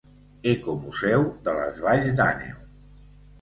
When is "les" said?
1.59-1.77